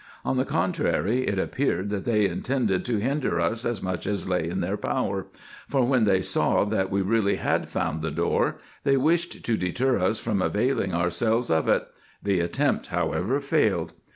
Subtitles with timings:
[0.25, 4.49] On the contrary, it appeared that they intended to hinder us as much as lay
[4.49, 5.27] in their power;
[5.67, 9.99] for when they saw, that we really had found the door, they wished to deter
[9.99, 11.87] us from availing ourselves of it:
[12.23, 13.93] the attempt however failed.